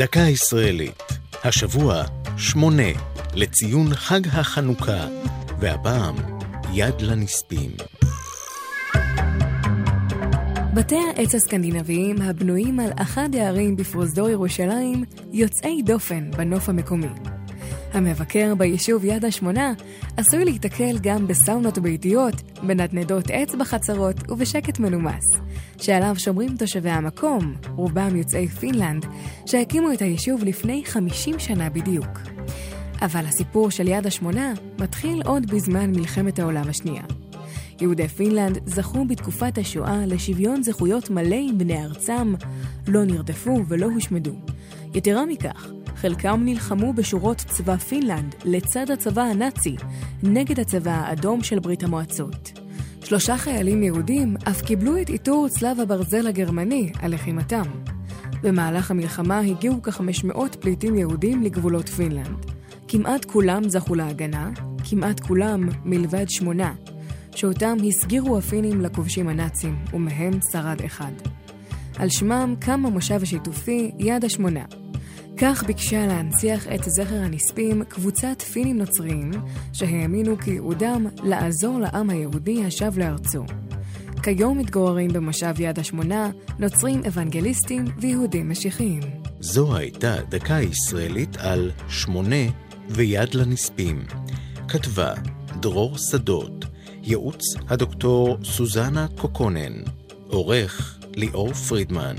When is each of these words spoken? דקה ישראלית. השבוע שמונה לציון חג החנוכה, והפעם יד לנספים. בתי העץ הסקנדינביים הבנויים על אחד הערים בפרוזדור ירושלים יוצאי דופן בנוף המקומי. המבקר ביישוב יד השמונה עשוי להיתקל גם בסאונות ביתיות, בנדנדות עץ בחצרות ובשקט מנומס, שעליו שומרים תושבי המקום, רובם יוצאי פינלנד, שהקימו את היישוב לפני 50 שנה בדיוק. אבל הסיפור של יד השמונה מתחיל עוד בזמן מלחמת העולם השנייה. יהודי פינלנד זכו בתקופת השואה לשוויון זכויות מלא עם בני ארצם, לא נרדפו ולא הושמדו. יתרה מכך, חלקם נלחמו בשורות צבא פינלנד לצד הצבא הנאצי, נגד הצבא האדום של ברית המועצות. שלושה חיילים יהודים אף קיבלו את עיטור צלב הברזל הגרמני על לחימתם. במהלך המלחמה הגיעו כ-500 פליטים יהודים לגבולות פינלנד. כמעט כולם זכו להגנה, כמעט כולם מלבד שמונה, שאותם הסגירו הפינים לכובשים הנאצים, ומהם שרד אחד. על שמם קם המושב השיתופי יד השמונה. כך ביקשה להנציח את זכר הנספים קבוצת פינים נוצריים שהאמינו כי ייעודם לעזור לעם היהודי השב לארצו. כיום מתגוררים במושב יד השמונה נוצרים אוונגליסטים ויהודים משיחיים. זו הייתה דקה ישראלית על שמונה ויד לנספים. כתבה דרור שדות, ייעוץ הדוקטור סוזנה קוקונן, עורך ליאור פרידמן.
דקה 0.00 0.20
ישראלית. 0.20 1.02
השבוע 1.44 2.04
שמונה 2.36 2.88
לציון 3.34 3.94
חג 3.94 4.20
החנוכה, 4.26 5.06
והפעם 5.58 6.16
יד 6.72 7.00
לנספים. 7.00 7.70
בתי 10.74 10.96
העץ 10.96 11.34
הסקנדינביים 11.34 12.22
הבנויים 12.22 12.80
על 12.80 12.90
אחד 12.96 13.28
הערים 13.34 13.76
בפרוזדור 13.76 14.28
ירושלים 14.28 15.04
יוצאי 15.32 15.82
דופן 15.82 16.30
בנוף 16.30 16.68
המקומי. 16.68 17.39
המבקר 17.92 18.54
ביישוב 18.54 19.04
יד 19.04 19.24
השמונה 19.24 19.72
עשוי 20.16 20.44
להיתקל 20.44 20.98
גם 21.02 21.26
בסאונות 21.26 21.78
ביתיות, 21.78 22.34
בנדנדות 22.62 23.24
עץ 23.30 23.54
בחצרות 23.54 24.30
ובשקט 24.30 24.78
מנומס, 24.78 25.24
שעליו 25.78 26.14
שומרים 26.18 26.56
תושבי 26.56 26.90
המקום, 26.90 27.54
רובם 27.76 28.16
יוצאי 28.16 28.48
פינלנד, 28.48 29.06
שהקימו 29.46 29.92
את 29.92 30.02
היישוב 30.02 30.44
לפני 30.44 30.82
50 30.84 31.38
שנה 31.38 31.70
בדיוק. 31.70 32.20
אבל 33.02 33.26
הסיפור 33.26 33.70
של 33.70 33.88
יד 33.88 34.06
השמונה 34.06 34.52
מתחיל 34.78 35.22
עוד 35.24 35.50
בזמן 35.50 35.90
מלחמת 35.90 36.38
העולם 36.38 36.68
השנייה. 36.68 37.02
יהודי 37.80 38.08
פינלנד 38.08 38.58
זכו 38.66 39.04
בתקופת 39.04 39.58
השואה 39.58 40.06
לשוויון 40.06 40.62
זכויות 40.62 41.10
מלא 41.10 41.36
עם 41.48 41.58
בני 41.58 41.82
ארצם, 41.82 42.34
לא 42.88 43.04
נרדפו 43.04 43.64
ולא 43.68 43.86
הושמדו. 43.86 44.32
יתרה 44.94 45.26
מכך, 45.26 45.70
חלקם 46.00 46.40
נלחמו 46.44 46.92
בשורות 46.92 47.36
צבא 47.36 47.76
פינלנד 47.76 48.34
לצד 48.44 48.90
הצבא 48.90 49.22
הנאצי, 49.22 49.76
נגד 50.22 50.60
הצבא 50.60 50.90
האדום 50.90 51.42
של 51.42 51.58
ברית 51.58 51.82
המועצות. 51.82 52.60
שלושה 53.04 53.36
חיילים 53.36 53.82
יהודים 53.82 54.36
אף 54.48 54.62
קיבלו 54.62 55.02
את 55.02 55.08
עיטור 55.08 55.48
צלב 55.48 55.80
הברזל 55.80 56.26
הגרמני 56.26 56.92
על 56.98 57.14
לחימתם. 57.14 57.62
במהלך 58.42 58.90
המלחמה 58.90 59.38
הגיעו 59.38 59.82
כ-500 59.82 60.38
פליטים 60.60 60.94
יהודים 60.94 61.42
לגבולות 61.42 61.88
פינלנד. 61.88 62.46
כמעט 62.88 63.24
כולם 63.24 63.68
זכו 63.68 63.94
להגנה, 63.94 64.50
כמעט 64.90 65.20
כולם 65.20 65.68
מלבד 65.84 66.28
שמונה, 66.28 66.74
שאותם 67.34 67.76
הסגירו 67.88 68.38
הפינים 68.38 68.80
לכובשים 68.80 69.28
הנאצים, 69.28 69.76
ומהם 69.94 70.38
שרד 70.52 70.82
אחד. 70.86 71.12
על 71.98 72.08
שמם 72.08 72.54
קם 72.58 72.86
המושב 72.86 73.22
השיתופי 73.22 73.90
יד 73.98 74.24
השמונה. 74.24 74.79
כך 75.42 75.64
ביקשה 75.64 76.06
להנציח 76.06 76.66
את 76.74 76.84
זכר 76.84 77.14
הנספים 77.14 77.84
קבוצת 77.84 78.42
פינים 78.42 78.78
נוצריים 78.78 79.30
שהאמינו 79.72 80.38
כי 80.38 80.50
ייעודם 80.50 81.06
לעזור 81.22 81.78
לעם 81.80 82.10
היהודי 82.10 82.64
השב 82.64 82.98
לארצו. 82.98 83.44
כיום 84.22 84.58
מתגוררים 84.58 85.12
במושב 85.12 85.54
יד 85.60 85.78
השמונה 85.78 86.30
נוצרים 86.58 87.02
אוונגליסטים 87.06 87.84
ויהודים 87.98 88.50
משיחיים. 88.50 89.00
זו 89.40 89.76
הייתה 89.76 90.16
דקה 90.28 90.60
ישראלית 90.60 91.36
על 91.36 91.70
שמונה 91.88 92.50
ויד 92.88 93.34
לנספים. 93.34 94.04
כתבה 94.68 95.14
דרור 95.60 95.98
שדות, 95.98 96.64
ייעוץ 97.02 97.42
הדוקטור 97.68 98.38
סוזנה 98.44 99.06
קוקונן, 99.18 99.72
עורך 100.28 100.98
ליאור 101.14 101.52
פרידמן. 101.52 102.16